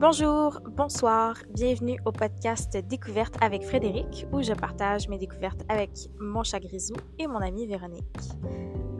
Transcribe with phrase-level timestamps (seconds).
[0.00, 6.44] Bonjour, bonsoir, bienvenue au podcast Découverte avec Frédéric où je partage mes découvertes avec mon
[6.44, 8.04] chat grisou et mon amie Véronique.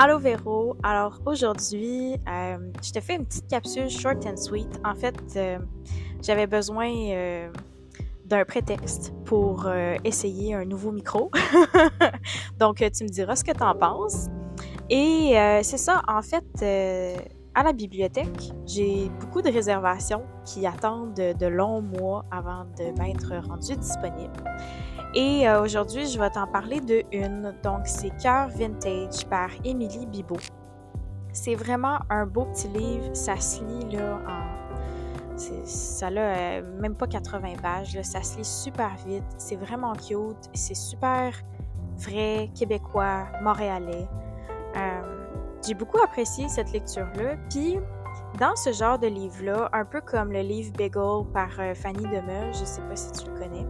[0.00, 4.80] Allô Véro, alors aujourd'hui, euh, je te fais une petite capsule short and sweet.
[4.84, 5.60] En fait, euh,
[6.20, 7.48] j'avais besoin euh,
[8.24, 9.70] d'un prétexte pour
[10.02, 11.30] essayer un nouveau micro.
[12.58, 14.26] Donc, tu me diras ce que tu en penses.
[14.90, 21.46] Et c'est ça, en fait à la bibliothèque, j'ai beaucoup de réservations qui attendent de,
[21.46, 24.44] longs mois avant de m'être rendues disponibles.
[25.16, 27.52] Et euh, aujourd'hui, je vais t'en parler de une.
[27.64, 30.36] Donc, c'est Cœur Vintage par Émilie Bibot.
[31.32, 33.10] C'est vraiment un beau petit livre.
[33.12, 35.36] Ça se lit là en.
[35.64, 38.00] Ça n'a euh, même pas 80 pages.
[38.02, 39.24] Ça se lit super vite.
[39.36, 40.48] C'est vraiment cute.
[40.54, 41.32] C'est super
[41.96, 44.06] vrai, québécois, montréalais.
[45.68, 47.36] J'ai beaucoup apprécié cette lecture-là.
[47.50, 47.76] Puis,
[48.38, 52.54] dans ce genre de livre-là, un peu comme le livre Bagel par euh, Fanny Demeure,
[52.54, 53.66] je sais pas si tu le connais,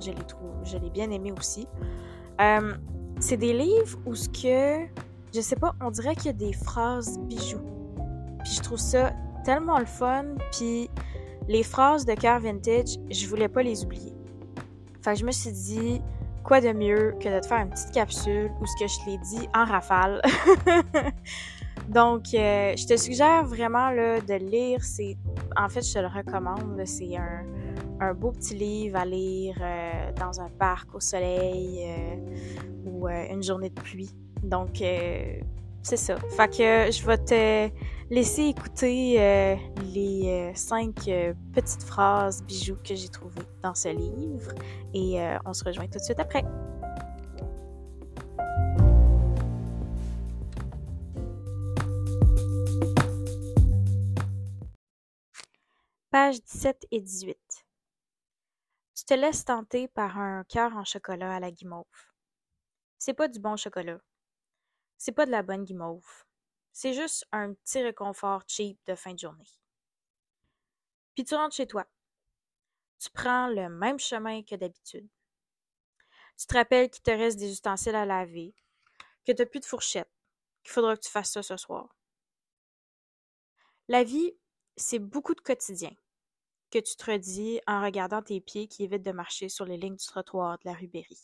[0.00, 1.66] je l'ai trouvé, je l'ai bien aimé aussi.
[2.40, 2.74] Euh,
[3.18, 4.86] c'est des livres où ce que,
[5.34, 7.66] je sais pas, on dirait qu'il y a des phrases bijoux.
[8.44, 9.10] Puis je trouve ça
[9.44, 10.26] tellement le fun.
[10.52, 10.88] Puis
[11.48, 14.14] les phrases de cœur vintage, je voulais pas les oublier.
[15.02, 16.00] Fait je me suis dit,
[16.44, 19.18] quoi de mieux que de te faire une petite capsule où ce que je l'ai
[19.18, 20.20] dit en rafale.
[21.88, 24.82] Donc, euh, je te suggère vraiment là, de lire.
[24.84, 25.16] C'est,
[25.56, 26.80] en fait, je te le recommande.
[26.84, 27.44] C'est un,
[27.98, 33.42] un, beau petit livre à lire euh, dans un parc au soleil euh, ou une
[33.42, 34.14] journée de pluie.
[34.42, 34.80] Donc,
[35.82, 36.16] c'est ça.
[36.36, 37.70] Fait que je vais te
[38.10, 39.56] laisser écouter euh,
[39.94, 44.52] les euh, cinq euh, petites phrases bijoux que j'ai trouvées dans ce livre
[44.92, 46.44] et on se rejoint tout de suite après.
[56.10, 57.38] Pages 17 et 18.
[58.96, 61.84] Tu te laisses tenter par un cœur en chocolat à la guimauve.
[62.98, 64.00] C'est pas du bon chocolat
[65.00, 66.26] c'est pas de la bonne guimauve.
[66.72, 69.48] C'est juste un petit réconfort cheap de fin de journée.
[71.14, 71.86] Puis tu rentres chez toi.
[72.98, 75.08] Tu prends le même chemin que d'habitude.
[76.36, 78.54] Tu te rappelles qu'il te reste des ustensiles à laver,
[79.24, 80.10] que tu n'as plus de fourchette,
[80.62, 81.96] qu'il faudra que tu fasses ça ce soir.
[83.88, 84.36] La vie,
[84.76, 85.94] c'est beaucoup de quotidien
[86.70, 89.96] que tu te redis en regardant tes pieds qui évitent de marcher sur les lignes
[89.96, 91.18] du trottoir de la rue Berry.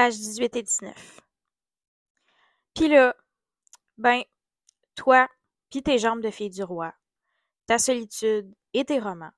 [0.00, 1.20] Pages 18 et 19.
[2.74, 3.14] Puis là,
[3.98, 4.22] ben,
[4.94, 5.28] toi,
[5.68, 6.94] puis tes jambes de fille du roi,
[7.66, 9.32] ta solitude et tes romans,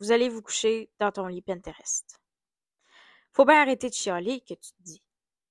[0.00, 2.22] vous allez vous coucher dans ton lit Pinterest.
[3.34, 5.02] Faut bien arrêter de chialer que tu te dis.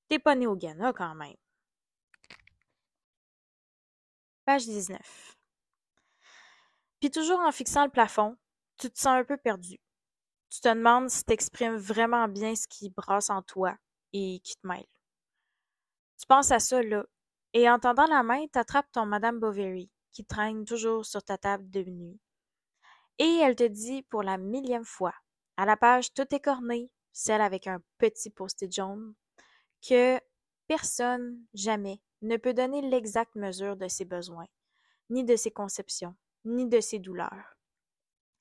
[0.07, 1.37] T'es pas né au Ghana quand même.
[4.43, 5.37] Page 19.
[6.99, 8.35] Puis toujours en fixant le plafond,
[8.79, 9.77] tu te sens un peu perdu.
[10.49, 13.77] Tu te demandes si t'exprimes vraiment bien ce qui brasse en toi
[14.13, 14.85] et qui te mêle.
[16.19, 17.05] Tu penses à ça, là,
[17.53, 21.69] et en tendant la main, t'attrapes ton Madame Bovary, qui traîne toujours sur ta table
[21.69, 22.19] de nuit.
[23.19, 25.13] Et elle te dit pour la millième fois,
[25.57, 29.15] à la page tout écornée, celle avec un petit post-it jaune,
[29.87, 30.19] que
[30.67, 34.47] personne, jamais, ne peut donner l'exacte mesure de ses besoins,
[35.09, 37.56] ni de ses conceptions, ni de ses douleurs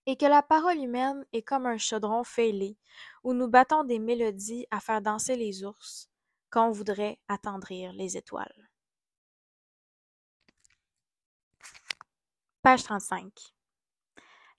[0.06, 2.78] et que la parole humaine est comme un chaudron fêlé
[3.24, 6.08] où nous battons des mélodies à faire danser les ours
[6.48, 8.70] quand voudrait attendrir les étoiles.
[12.62, 13.32] Page 35.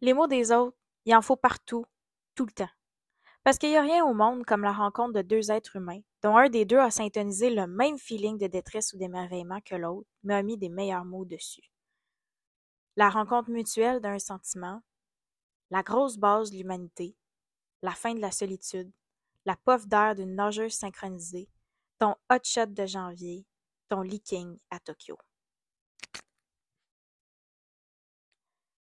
[0.01, 1.85] Les mots des autres, il en faut partout,
[2.35, 2.69] tout le temps.
[3.43, 6.35] Parce qu'il n'y a rien au monde comme la rencontre de deux êtres humains, dont
[6.35, 10.35] un des deux a syntonisé le même feeling de détresse ou d'émerveillement que l'autre, mais
[10.35, 11.71] a mis des meilleurs mots dessus.
[12.97, 14.81] La rencontre mutuelle d'un sentiment,
[15.69, 17.15] la grosse base de l'humanité,
[17.81, 18.91] la fin de la solitude,
[19.45, 21.49] la pof d'air d'une nageuse synchronisée,
[21.99, 23.45] ton hot shot de janvier,
[23.89, 25.17] ton leaking à Tokyo.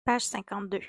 [0.03, 0.79] Page 52.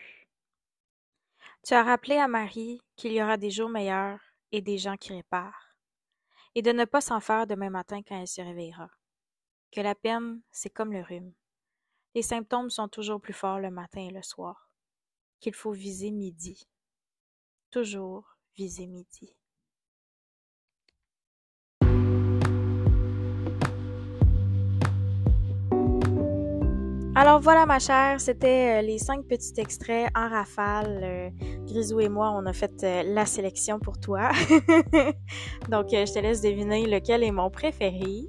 [1.66, 4.20] Tu as rappelé à Marie qu'il y aura des jours meilleurs
[4.52, 5.74] et des gens qui réparent,
[6.54, 8.90] et de ne pas s'en faire demain matin quand elle se réveillera.
[9.72, 11.34] Que la peine, c'est comme le rhume.
[12.14, 14.67] Les symptômes sont toujours plus forts le matin et le soir
[15.40, 16.68] qu'il faut viser midi.
[17.70, 19.38] Toujours viser midi.
[27.20, 31.00] Alors voilà ma chère, c'était euh, les cinq petits extraits en rafale.
[31.02, 31.30] Euh,
[31.66, 34.30] Grisou et moi, on a fait euh, la sélection pour toi.
[35.68, 38.28] Donc je te laisse deviner lequel est mon préféré.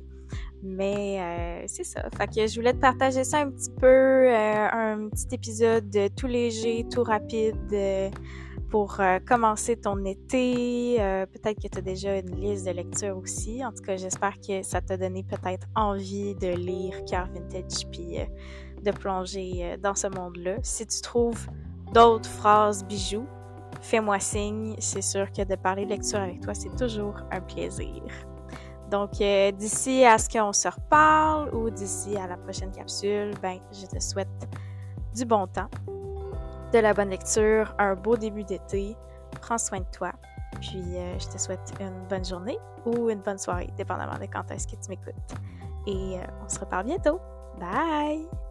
[0.61, 2.03] Mais euh, c'est ça.
[2.17, 6.27] Fait que je voulais te partager ça un petit peu, euh, un petit épisode tout
[6.27, 8.09] léger, tout rapide euh,
[8.69, 10.97] pour commencer ton été.
[11.33, 13.65] peut-être que tu as déjà une liste de lecture aussi.
[13.65, 18.19] En tout cas, j'espère que ça t'a donné peut-être envie de lire Car Vintage puis
[18.83, 20.57] de plonger dans ce monde-là.
[20.61, 21.47] Si tu trouves
[21.95, 23.25] d'autres phrases bijoux,
[23.81, 24.75] fais-moi signe.
[24.77, 28.03] C'est sûr que de parler lecture avec toi, c'est toujours un plaisir.
[28.89, 33.59] Donc, euh, d'ici à ce qu'on se reparle ou d'ici à la prochaine capsule, ben,
[33.71, 34.47] je te souhaite
[35.15, 35.69] du bon temps,
[36.73, 38.95] de la bonne lecture, un beau début d'été.
[39.41, 40.11] Prends soin de toi.
[40.59, 44.49] Puis, euh, je te souhaite une bonne journée ou une bonne soirée, dépendamment de quand
[44.51, 45.13] est-ce que tu m'écoutes.
[45.85, 47.19] Et euh, on se reparle bientôt.
[47.59, 48.48] Bye!